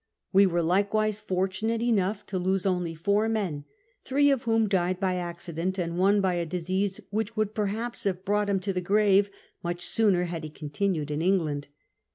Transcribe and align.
We 0.33 0.47
were 0.47 0.63
likewise 0.63 1.19
fortunate 1.19 1.83
enough 1.83 2.25
to 2.25 2.39
lose 2.39 2.65
only 2.65 2.95
four 2.95 3.29
men— 3.29 3.65
three 4.03 4.31
of 4.31 4.45
whom 4.45 4.67
died 4.67 4.99
by 4.99 5.13
accident, 5.13 5.77
and 5.77 5.95
one 5.95 6.21
by 6.21 6.33
a 6.33 6.45
disease 6.47 6.99
which 7.11 7.35
would 7.35 7.53
perhaps 7.53 8.05
have 8.05 8.25
brought 8.25 8.49
him 8.49 8.59
to 8.61 8.73
the 8.73 8.81
grave 8.81 9.29
much 9.61 9.85
sooner 9.85 10.23
had 10.23 10.43
he 10.43 10.49
continued 10.49 11.11
in 11.11 11.21
England. 11.21 11.67